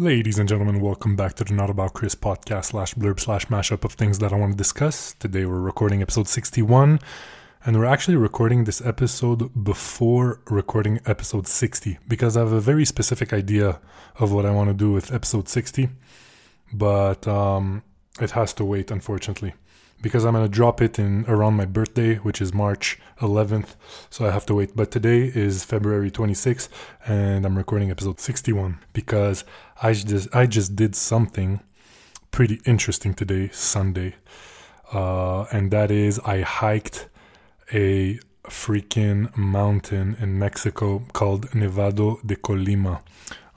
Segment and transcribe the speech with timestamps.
[0.00, 3.84] Ladies and gentlemen, welcome back to the Not About Chris podcast slash blurb slash mashup
[3.84, 5.12] of things that I want to discuss.
[5.12, 7.00] Today we're recording episode 61,
[7.66, 12.86] and we're actually recording this episode before recording episode 60 because I have a very
[12.86, 13.78] specific idea
[14.18, 15.90] of what I want to do with episode 60,
[16.72, 17.82] but um,
[18.22, 19.52] it has to wait, unfortunately
[20.02, 23.76] because I'm gonna drop it in around my birthday, which is March 11th.
[24.08, 24.74] So I have to wait.
[24.74, 26.68] But today is February 26th,
[27.06, 29.44] and I'm recording episode 61 because
[29.82, 31.60] I just I just did something
[32.30, 34.14] pretty interesting today, Sunday,
[34.92, 37.08] uh, and that is I hiked
[37.72, 43.00] a freaking mountain in Mexico called Nevado de Colima.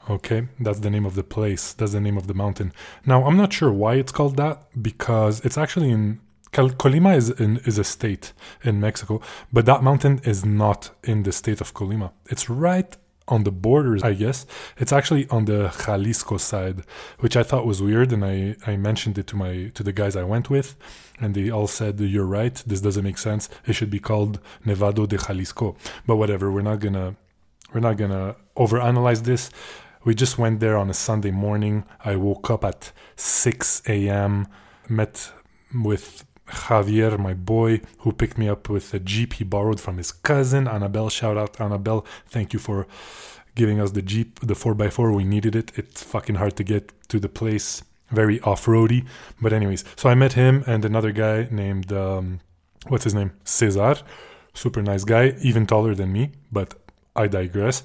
[0.10, 1.71] Okay, that's the name of the place.
[1.71, 2.73] That's the name of the mountain.
[3.05, 6.20] Now, I'm not sure why it's called that because it's actually in
[6.53, 9.21] Colima is in, is a state in Mexico,
[9.52, 12.12] but that mountain is not in the state of Colima.
[12.29, 12.95] It's right
[13.27, 14.45] on the borders, I guess.
[14.77, 16.84] It's actually on the Jalisco side,
[17.20, 20.15] which I thought was weird, and I, I mentioned it to my to the guys
[20.15, 20.76] I went with,
[21.20, 22.55] and they all said, "You're right.
[22.65, 23.49] This doesn't make sense.
[23.65, 26.51] It should be called Nevado de Jalisco." But whatever.
[26.51, 27.15] We're not gonna
[27.73, 29.49] we're not gonna overanalyze this.
[30.04, 31.85] We just went there on a Sunday morning.
[32.04, 34.48] I woke up at 6 a.m.
[34.90, 35.32] Met
[35.73, 40.12] with Javier, my boy, who picked me up with a Jeep he borrowed from his
[40.12, 40.68] cousin.
[40.68, 42.05] Annabelle, shout out Annabelle.
[42.27, 42.88] Thank you for
[43.55, 45.16] giving us the Jeep, the 4x4.
[45.16, 45.72] We needed it.
[45.76, 49.05] It's fucking hard to get to the place, very off roady.
[49.41, 52.40] But, anyways, so I met him and another guy named, um,
[52.88, 53.32] what's his name?
[53.44, 53.98] Cesar.
[54.54, 56.76] Super nice guy, even taller than me, but
[57.16, 57.84] I digress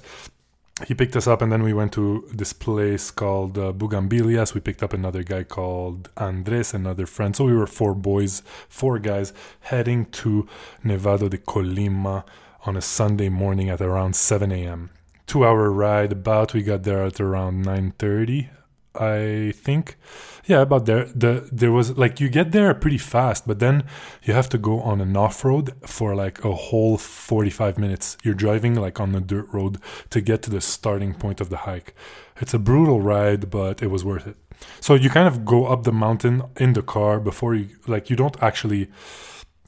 [0.87, 4.53] he picked us up and then we went to this place called uh, Bugambilias.
[4.53, 7.35] We picked up another guy called Andres, another friend.
[7.35, 10.47] So we were four boys, four guys heading to
[10.83, 12.23] Nevado de Colima
[12.65, 14.89] on a Sunday morning at around 7 a.m.
[15.27, 16.53] Two hour ride about.
[16.53, 18.49] We got there at around 9:30,
[18.95, 19.97] I think.
[20.45, 21.05] Yeah, about there.
[21.05, 23.83] The there was like you get there pretty fast, but then
[24.23, 28.17] you have to go on an off road for like a whole forty five minutes.
[28.23, 29.77] You're driving like on the dirt road
[30.09, 31.93] to get to the starting point of the hike.
[32.37, 34.37] It's a brutal ride, but it was worth it.
[34.81, 38.15] So you kind of go up the mountain in the car before you like you
[38.15, 38.89] don't actually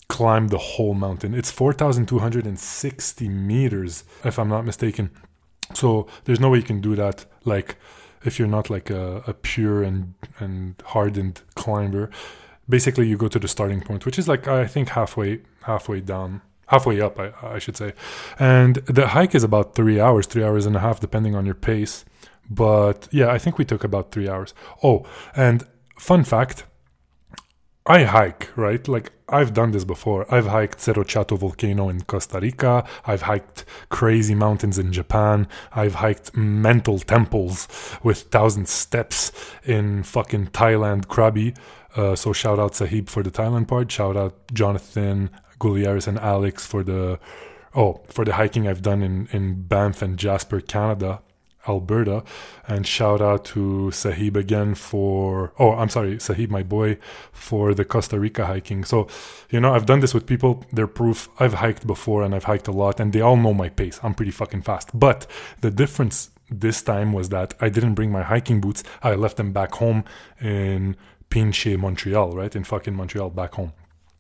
[0.08, 1.34] climb the whole mountain.
[1.34, 5.10] It's 4,260 meters, if I'm not mistaken.
[5.74, 7.78] So there's no way you can do that like
[8.24, 12.10] if you're not like a, a pure and and hardened climber
[12.70, 16.42] basically you go to the starting point which is like i think halfway halfway down
[16.72, 17.94] halfway up I, I should say.
[18.40, 21.56] And the hike is about three hours three hours and a half depending on your
[21.56, 22.06] pace.
[22.50, 24.54] But yeah i think we took about three hours.
[24.82, 25.06] Oh
[25.36, 25.64] and
[26.00, 26.66] fun fact
[27.86, 28.88] I hike, right?
[28.88, 30.32] Like I've done this before.
[30.34, 32.88] I've hiked Cerro Chato volcano in Costa Rica.
[33.06, 35.48] I've hiked crazy mountains in Japan.
[35.72, 37.68] I've hiked mental temples
[38.04, 39.32] with thousand steps
[39.64, 41.58] in fucking Thailand, Krabi.
[41.96, 43.92] Uh, so shout out Sahib for the Thailand part.
[43.92, 47.20] Shout out Jonathan, Guliaris, and Alex for the
[47.74, 51.22] oh for the hiking I've done in in Banff and Jasper, Canada.
[51.68, 52.24] Alberta.
[52.68, 56.98] And shout out to Sahib again for, oh, I'm sorry, Sahib, my boy,
[57.32, 58.84] for the Costa Rica hiking.
[58.84, 59.08] So,
[59.50, 60.64] you know, I've done this with people.
[60.72, 61.30] They're proof.
[61.40, 64.00] I've hiked before and I've hiked a lot, and they all know my pace.
[64.04, 64.90] I'm pretty fucking fast.
[64.94, 65.28] But
[65.62, 68.84] the difference this time was that I didn't bring my hiking boots.
[69.02, 70.04] I left them back home
[70.42, 70.98] in
[71.30, 72.56] Pinche, Montreal, right?
[72.56, 73.74] In fucking Montreal, back home.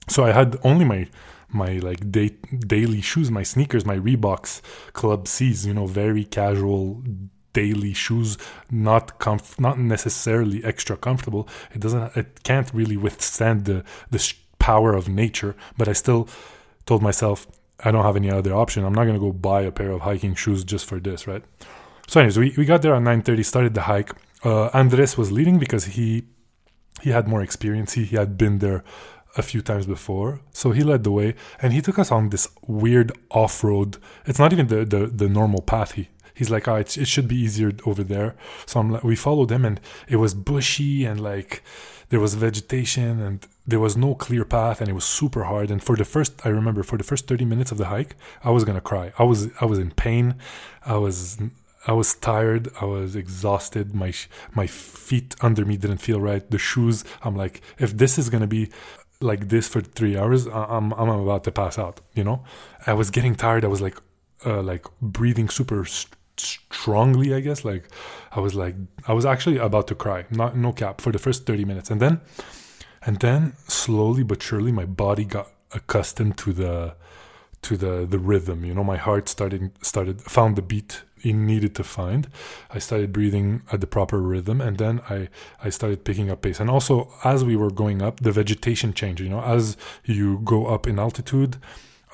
[0.08, 1.08] So I had only my
[1.54, 4.62] my like daily shoes, my sneakers, my Reeboks
[4.94, 7.04] Club C's, you know, very casual
[7.54, 8.38] daily shoes,
[8.70, 11.48] not comf- not necessarily extra comfortable.
[11.74, 15.56] It doesn't, it can't really withstand the the sh- power of nature.
[15.78, 16.28] But I still
[16.86, 17.48] told myself
[17.84, 18.86] I don't have any other option.
[18.86, 21.44] I'm not gonna go buy a pair of hiking shoes just for this, right?
[22.08, 24.12] So, anyways, we, we got there at 9:30, started the hike.
[24.44, 26.24] Uh, Andres was leading because he
[27.02, 27.94] he had more experience.
[27.94, 28.84] He, he had been there
[29.38, 30.42] a few times before.
[30.52, 33.98] So he led the way and he took us on this weird off road.
[34.26, 35.94] It's not even the, the, the normal path.
[35.94, 38.36] He, he's like, ah, oh, it, it should be easier over there.
[38.66, 41.64] So I'm like, we followed him and it was bushy and like
[42.10, 45.72] there was vegetation and there was no clear path and it was super hard.
[45.72, 48.50] And for the first, I remember for the first 30 minutes of the hike, I
[48.50, 49.14] was going to cry.
[49.18, 50.36] I was, I was in pain.
[50.86, 51.38] I was
[51.88, 52.70] I was tired.
[52.80, 53.96] I was exhausted.
[53.96, 54.14] My
[54.54, 56.48] my feet under me didn't feel right.
[56.50, 57.04] The shoes.
[57.24, 58.70] I'm like, if this is gonna be
[59.24, 62.02] like this for three hours, I'm I'm about to pass out.
[62.14, 62.44] You know,
[62.86, 63.64] I was getting tired.
[63.64, 63.98] I was like,
[64.46, 67.34] uh, like breathing super st- strongly.
[67.34, 67.88] I guess like
[68.32, 68.76] I was like
[69.08, 70.26] I was actually about to cry.
[70.30, 72.22] Not no cap for the first thirty minutes, and then
[73.04, 76.96] and then slowly but surely my body got accustomed to the
[77.64, 78.66] to the the rhythm.
[78.66, 82.28] You know, my heart started started found the beat he needed to find.
[82.70, 85.30] I started breathing at the proper rhythm, and then I
[85.64, 86.60] I started picking up pace.
[86.60, 89.22] And also, as we were going up, the vegetation changed.
[89.22, 91.58] You know, as you go up in altitude,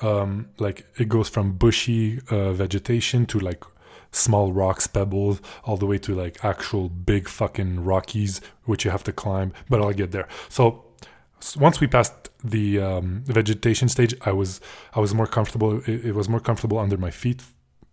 [0.02, 3.64] um, like it goes from bushy uh, vegetation to like
[4.10, 9.04] small rocks, pebbles, all the way to like actual big fucking rockies, which you have
[9.04, 9.52] to climb.
[9.68, 10.28] But I'll get there.
[10.48, 10.84] So
[11.56, 14.60] once we passed the, um, vegetation stage, I was
[14.94, 15.78] I was more comfortable.
[15.80, 17.42] It, it, was more comfortable under my feet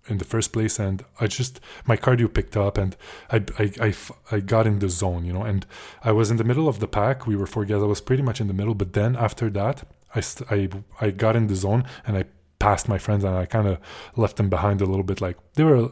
[0.08, 2.96] in the first place, and I just my cardio picked up, and
[3.32, 3.94] I, I, I,
[4.32, 5.44] I got in the zone, you know.
[5.44, 5.66] And
[6.04, 7.26] I was in the middle of the pack.
[7.26, 7.82] We were four guys.
[7.82, 8.76] I was pretty much in the middle.
[8.76, 10.70] But then after that, I I
[11.02, 12.26] I got in the zone, and I
[12.60, 13.80] passed my friends, and I kind of
[14.16, 15.22] left them behind a little bit.
[15.22, 15.90] Like they were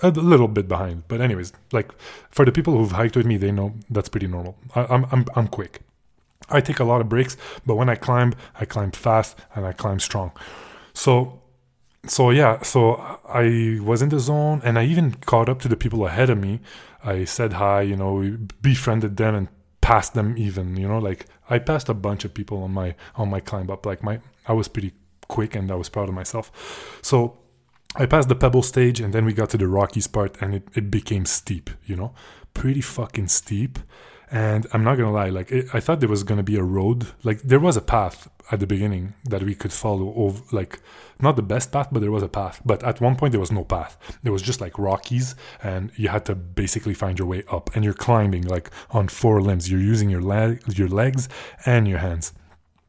[0.00, 1.04] a little bit behind.
[1.08, 1.90] But anyways, like
[2.30, 4.56] for the people who've hiked with me, they know that's pretty normal.
[4.74, 5.80] I, I'm, I'm I'm quick.
[6.48, 9.72] I take a lot of breaks, but when I climb, I climb fast and I
[9.72, 10.30] climb strong.
[10.92, 11.42] So
[12.06, 12.94] so yeah, so
[13.28, 16.38] I was in the zone and I even caught up to the people ahead of
[16.38, 16.60] me.
[17.04, 19.48] I said hi, you know, befriended them and
[19.80, 23.30] passed them even, you know, like I passed a bunch of people on my on
[23.30, 23.86] my climb up.
[23.86, 24.92] Like my I was pretty
[25.28, 26.98] quick and I was proud of myself.
[27.02, 27.38] So
[27.94, 30.68] I passed the pebble stage and then we got to the Rockies part and it,
[30.74, 32.14] it became steep, you know,
[32.52, 33.78] pretty fucking steep.
[34.30, 37.06] And I'm not gonna lie, like it, I thought there was gonna be a road,
[37.22, 40.80] like there was a path at the beginning that we could follow, over, like
[41.20, 42.60] not the best path, but there was a path.
[42.64, 43.96] But at one point there was no path.
[44.22, 47.74] There was just like Rockies, and you had to basically find your way up.
[47.74, 49.70] And you're climbing like on four limbs.
[49.70, 51.28] You're using your leg, your legs,
[51.64, 52.32] and your hands.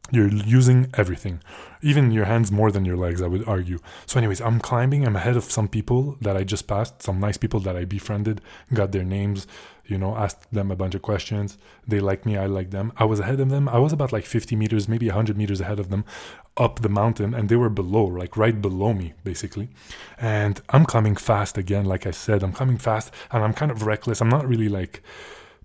[0.09, 1.41] You're using everything,
[1.81, 3.79] even your hands more than your legs, I would argue.
[4.05, 5.05] So, anyways, I'm climbing.
[5.05, 8.41] I'm ahead of some people that I just passed, some nice people that I befriended,
[8.73, 9.47] got their names,
[9.85, 11.57] you know, asked them a bunch of questions.
[11.87, 12.93] They like me, I like them.
[12.97, 13.67] I was ahead of them.
[13.67, 16.05] I was about like 50 meters, maybe 100 meters ahead of them
[16.55, 19.69] up the mountain, and they were below, like right below me, basically.
[20.17, 23.85] And I'm climbing fast again, like I said, I'm climbing fast and I'm kind of
[23.85, 24.21] reckless.
[24.21, 25.03] I'm not really like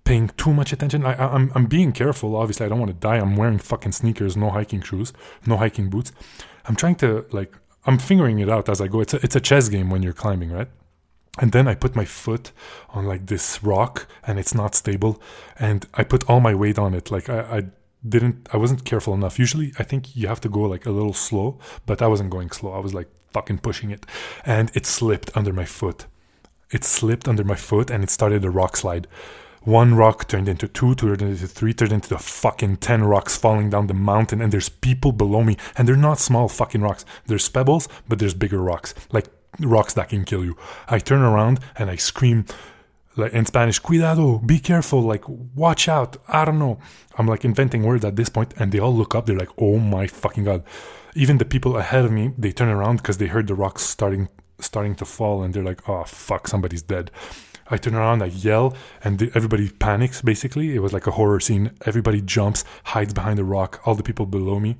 [0.03, 1.05] paying too much attention.
[1.05, 2.35] I, I'm, I'm being careful.
[2.35, 3.17] Obviously, I don't want to die.
[3.17, 5.13] I'm wearing fucking sneakers, no hiking shoes,
[5.45, 6.11] no hiking boots.
[6.65, 7.55] I'm trying to like,
[7.85, 9.01] I'm figuring it out as I go.
[9.01, 10.69] It's a, it's a chess game when you're climbing, right?
[11.39, 12.51] And then I put my foot
[12.89, 15.21] on like this rock and it's not stable.
[15.59, 17.09] And I put all my weight on it.
[17.09, 17.63] Like I, I
[18.07, 19.39] didn't, I wasn't careful enough.
[19.39, 22.51] Usually I think you have to go like a little slow, but I wasn't going
[22.51, 22.73] slow.
[22.73, 24.05] I was like fucking pushing it.
[24.45, 26.05] And it slipped under my foot.
[26.69, 29.07] It slipped under my foot and it started a rock slide.
[29.63, 33.69] One rock turned into two, turned into three, turned into the fucking ten rocks falling
[33.69, 37.05] down the mountain, and there's people below me, and they're not small fucking rocks.
[37.27, 39.27] There's pebbles, but there's bigger rocks, like
[39.59, 40.57] rocks that can kill you.
[40.87, 42.45] I turn around and I scream
[43.15, 46.17] like in Spanish, cuidado, be careful, like watch out.
[46.27, 46.79] I don't know.
[47.17, 49.25] I'm like inventing words at this point, and they all look up.
[49.25, 50.63] They're like, oh my fucking god.
[51.15, 54.29] Even the people ahead of me, they turn around because they heard the rocks starting
[54.59, 57.11] starting to fall, and they're like, oh fuck, somebody's dead.
[57.73, 60.21] I turn around, I yell, and the, everybody panics.
[60.21, 61.71] Basically, it was like a horror scene.
[61.85, 63.81] Everybody jumps, hides behind a rock.
[63.85, 64.77] All the people below me,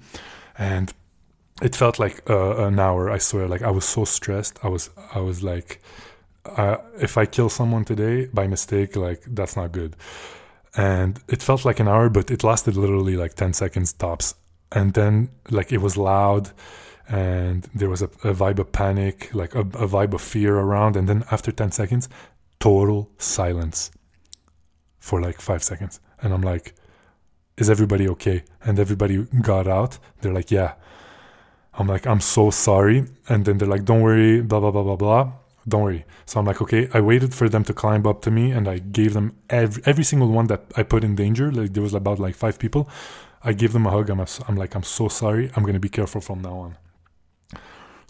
[0.59, 0.93] and
[1.61, 3.09] it felt like uh, an hour.
[3.09, 4.59] I swear, like I was so stressed.
[4.63, 5.81] I was, I was like,
[6.45, 9.95] uh, if I kill someone today by mistake, like that's not good.
[10.77, 14.35] And it felt like an hour, but it lasted literally like ten seconds tops.
[14.71, 16.51] And then, like, it was loud
[17.07, 20.95] and there was a, a vibe of panic, like a, a, vibe of fear around.
[20.95, 22.07] And then after 10 seconds,
[22.59, 23.91] total silence
[24.99, 25.99] for like five seconds.
[26.21, 26.73] And I'm like,
[27.57, 28.43] is everybody okay?
[28.63, 29.99] And everybody got out.
[30.21, 30.73] They're like, yeah.
[31.75, 33.05] I'm like, I'm so sorry.
[33.27, 35.31] And then they're like, don't worry, blah, blah, blah, blah, blah.
[35.67, 36.05] Don't worry.
[36.25, 36.89] So I'm like, okay.
[36.93, 40.03] I waited for them to climb up to me and I gave them every, every
[40.03, 41.51] single one that I put in danger.
[41.51, 42.89] Like there was about like five people.
[43.43, 44.09] I gave them a hug.
[44.09, 45.51] I'm, I'm like, I'm so sorry.
[45.55, 46.77] I'm going to be careful from now on.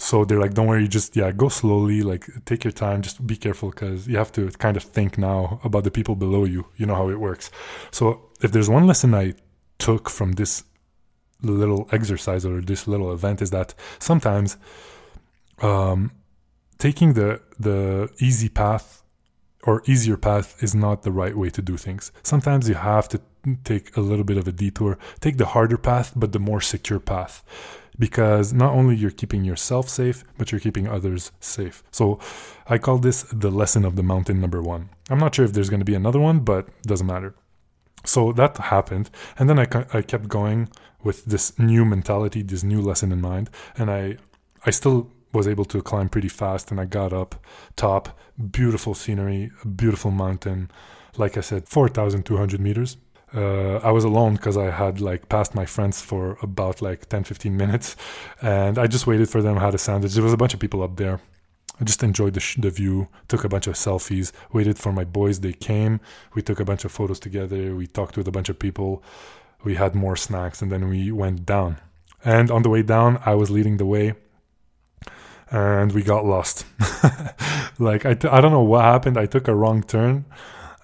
[0.03, 3.37] So they're like, don't worry, just yeah, go slowly, like take your time, just be
[3.37, 6.65] careful because you have to kind of think now about the people below you.
[6.75, 7.49] You know how it works.
[7.89, 9.35] So if there's one lesson I
[9.79, 10.65] took from this
[11.41, 14.57] little exercise or this little event is that sometimes
[15.61, 16.11] um,
[16.79, 19.02] taking the the easy path
[19.65, 22.11] or easier path is not the right way to do things.
[22.21, 23.21] Sometimes you have to
[23.63, 26.99] take a little bit of a detour, take the harder path, but the more secure
[26.99, 27.43] path
[27.99, 31.83] because not only you're keeping yourself safe, but you're keeping others safe.
[31.91, 32.19] So
[32.67, 34.89] I call this the lesson of the mountain number one.
[35.09, 37.35] I'm not sure if there's going to be another one, but doesn't matter.
[38.05, 40.69] So that happened, and then I, I kept going
[41.03, 44.17] with this new mentality, this new lesson in mind, and I
[44.65, 47.35] I still was able to climb pretty fast, and I got up
[47.75, 48.17] top,
[48.51, 50.71] beautiful scenery, beautiful mountain,
[51.17, 52.97] like I said, 4,200 meters,
[53.35, 57.23] uh, I was alone because I had like passed my friends for about like 10
[57.23, 57.95] 15 minutes
[58.43, 60.83] and I just waited for them had a sandwich there was a bunch of people
[60.83, 61.19] up there
[61.81, 65.03] I just enjoyed the, sh- the view, took a bunch of selfies, waited for my
[65.03, 65.39] boys.
[65.39, 65.99] They came.
[66.35, 67.75] We took a bunch of photos together.
[67.75, 69.03] We talked with a bunch of people.
[69.63, 71.81] We had more snacks and then we went down.
[72.23, 74.13] And on the way down, I was leading the way
[75.53, 76.65] and we got lost.
[77.79, 79.17] like, I t- I don't know what happened.
[79.17, 80.25] I took a wrong turn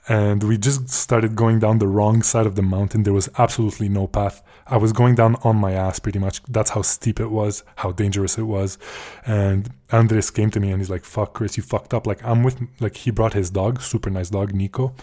[0.08, 3.02] and we just started going down the wrong side of the mountain.
[3.02, 4.44] There was absolutely no path.
[4.68, 6.44] I was going down on my ass pretty much.
[6.48, 8.78] That's how steep it was, how dangerous it was.
[9.26, 12.06] And Andres came to me and he's like, fuck, Chris, you fucked up.
[12.06, 14.94] Like, I'm with, like, he brought his dog, super nice dog, Nico.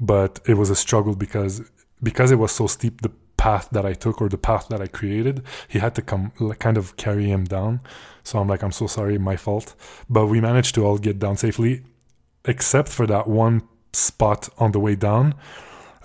[0.00, 1.62] But it was a struggle because,
[2.02, 3.12] because it was so steep, the
[3.48, 5.36] path that I took or the path that I created,
[5.74, 6.24] he had to come,
[6.66, 7.80] kind of carry him down.
[8.28, 9.68] So I'm like, I'm so sorry, my fault.
[10.16, 11.74] But we managed to all get down safely,
[12.44, 13.56] except for that one
[13.92, 15.26] spot on the way down.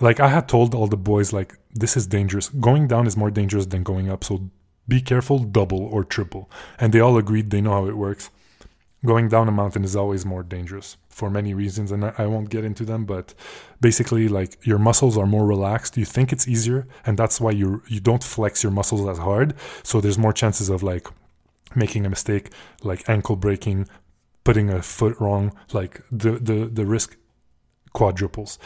[0.00, 1.50] Like I had told all the boys, like
[1.82, 2.46] this is dangerous.
[2.68, 4.24] Going down is more dangerous than going up.
[4.24, 4.34] So
[4.88, 6.44] be careful, double or triple.
[6.80, 7.50] And they all agreed.
[7.50, 8.30] They know how it works.
[9.04, 12.64] Going down a mountain is always more dangerous for many reasons, and I, won't get
[12.64, 13.04] into them.
[13.04, 13.34] But
[13.80, 15.96] basically, like your muscles are more relaxed.
[15.96, 19.54] You think it's easier, and that's why you you don't flex your muscles as hard.
[19.82, 21.06] So there's more chances of like
[21.76, 22.50] making a mistake,
[22.82, 23.88] like ankle breaking,
[24.42, 25.52] putting a foot wrong.
[25.72, 27.16] Like the the the risk
[27.94, 28.58] quadruples.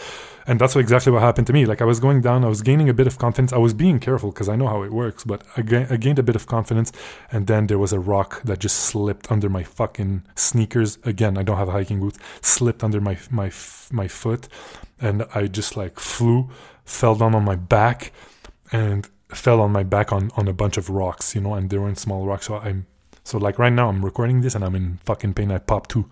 [0.47, 1.67] And that's exactly what happened to me.
[1.67, 3.53] Like I was going down, I was gaining a bit of confidence.
[3.53, 6.19] I was being careful because I know how it works, but I, ga- I, gained
[6.19, 6.91] a bit of confidence.
[7.31, 10.99] And then there was a rock that just slipped under my fucking sneakers.
[11.05, 12.19] Again, I don't have hiking boots.
[12.41, 13.53] Slipped under my my
[13.93, 14.49] my foot,
[14.99, 16.49] and I just like flew,
[16.85, 18.13] fell down on my back,
[18.73, 21.35] and fell on my back on on a bunch of rocks.
[21.35, 22.47] You know, and they weren't small rocks.
[22.47, 22.87] So I'm
[23.23, 25.53] so like right now I'm recording this and I'm in fucking pain.
[25.53, 26.09] I popped two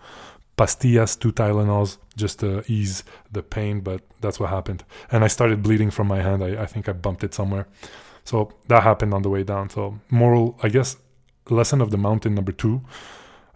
[0.57, 4.83] pastillas, two Tylenols, just to ease the pain, but that's what happened.
[5.11, 6.43] And I started bleeding from my hand.
[6.43, 7.67] I, I think I bumped it somewhere.
[8.23, 9.69] So that happened on the way down.
[9.69, 10.97] So, moral, I guess,
[11.49, 12.81] lesson of the mountain number two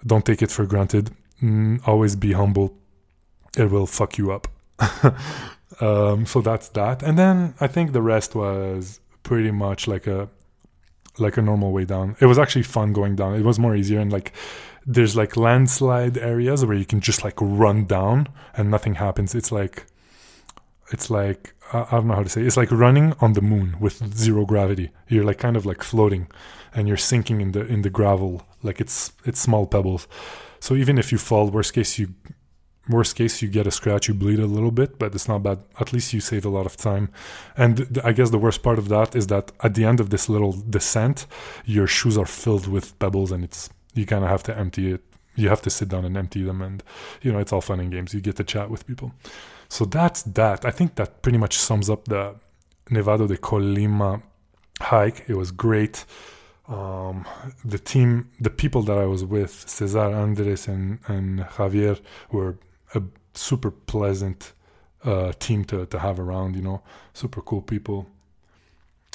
[0.06, 1.12] don't take it for granted.
[1.42, 2.74] Mm, always be humble.
[3.58, 4.48] It will fuck you up.
[5.82, 7.04] um, so that's that.
[7.04, 10.30] And then I think the rest was pretty much like a
[11.20, 12.16] like a normal way down.
[12.20, 13.36] It was actually fun going down.
[13.36, 14.32] It was more easier and like
[14.86, 19.36] there's like landslide areas where you can just like run down and nothing happens.
[19.36, 19.86] It's like
[20.92, 22.42] it's like I don't know how to say.
[22.42, 22.48] It.
[22.48, 24.92] It's like running on the moon with zero gravity.
[25.08, 26.28] You're like kind of like floating,
[26.74, 28.46] and you're sinking in the in the gravel.
[28.62, 30.08] Like it's it's small pebbles.
[30.60, 32.14] So even if you fall, worst case you
[32.90, 35.60] worst case you get a scratch, you bleed a little bit, but it's not bad.
[35.80, 37.10] At least you save a lot of time.
[37.56, 40.10] And th- I guess the worst part of that is that at the end of
[40.10, 41.26] this little descent,
[41.66, 45.02] your shoes are filled with pebbles, and it's you kind of have to empty it.
[45.36, 46.84] You have to sit down and empty them, and
[47.22, 48.14] you know it's all fun and games.
[48.14, 49.14] You get to chat with people.
[49.70, 50.66] So that's that.
[50.66, 52.36] I think that pretty much sums up the
[52.90, 54.22] Nevado de Colima
[54.82, 55.24] hike.
[55.30, 56.06] It was great.
[56.68, 57.26] Um,
[57.64, 62.00] the team, the people that I was with, Cesar, Andres, and, and Javier,
[62.32, 62.58] were
[62.94, 63.02] a
[63.34, 64.54] super pleasant
[65.04, 66.82] uh, team to, to have around, you know,
[67.14, 68.08] super cool people.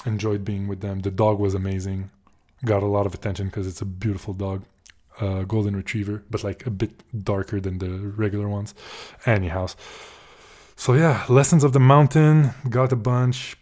[0.04, 1.00] Enjoyed being with them.
[1.00, 2.10] The dog was amazing
[2.66, 4.64] got a lot of attention because it's a beautiful dog,
[5.20, 6.92] uh, golden retriever, but like a bit
[7.24, 7.90] darker than the
[8.24, 8.74] regular ones.
[9.24, 9.68] Anyhow,
[10.76, 13.56] so yeah, lessons of the mountain got a bunch.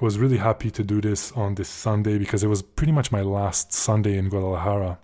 [0.00, 3.20] Was really happy to do this on this Sunday because it was pretty much my
[3.20, 4.98] last Sunday in Guadalajara.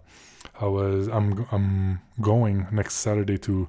[0.58, 3.68] I was I'm I'm going next Saturday to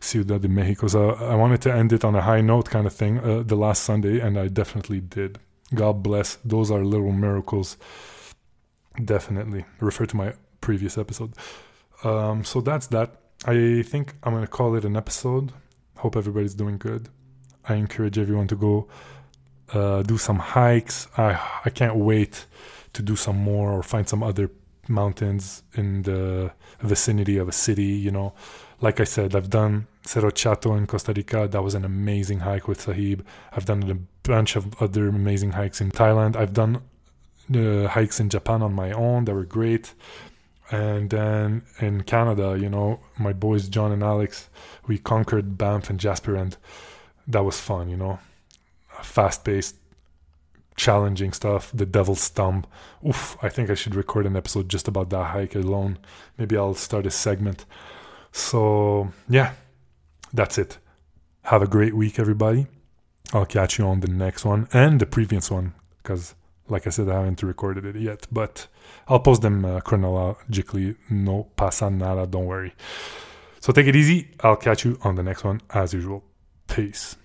[0.00, 2.92] Ciudad de Mexico, so I wanted to end it on a high note, kind of
[2.92, 3.18] thing.
[3.18, 5.38] Uh, the last Sunday, and I definitely did.
[5.74, 6.36] God bless.
[6.44, 7.78] Those are little miracles
[9.02, 9.64] Definitely.
[9.80, 11.32] Refer to my previous episode.
[12.04, 13.16] Um, so that's that.
[13.44, 15.52] I think I'm going to call it an episode.
[15.98, 17.08] Hope everybody's doing good.
[17.68, 18.88] I encourage everyone to go
[19.72, 21.08] uh, do some hikes.
[21.16, 22.46] I, I can't wait
[22.94, 24.50] to do some more or find some other
[24.88, 27.84] mountains in the vicinity of a city.
[27.84, 28.32] You know,
[28.80, 31.46] like I said, I've done Cerro Chato in Costa Rica.
[31.46, 33.24] That was an amazing hike with Sahib.
[33.52, 36.36] I've done a bunch of other amazing hikes in Thailand.
[36.36, 36.82] I've done
[37.50, 39.94] hikes in Japan on my own that were great.
[40.70, 44.50] And then in Canada, you know, my boys John and Alex,
[44.86, 46.56] we conquered Banff and Jasper, and
[47.26, 48.18] that was fun, you know,
[49.00, 49.76] fast paced,
[50.76, 51.70] challenging stuff.
[51.72, 52.66] The Devil's Thumb.
[53.06, 55.98] Oof, I think I should record an episode just about that hike alone.
[56.36, 57.64] Maybe I'll start a segment.
[58.32, 59.52] So, yeah,
[60.34, 60.78] that's it.
[61.44, 62.66] Have a great week, everybody.
[63.32, 66.34] I'll catch you on the next one and the previous one because
[66.68, 68.66] like I said, I haven't recorded it yet, but
[69.08, 70.96] I'll post them uh, chronologically.
[71.10, 72.74] No pasa nada, don't worry.
[73.60, 74.30] So take it easy.
[74.40, 76.24] I'll catch you on the next one as usual.
[76.66, 77.16] Peace.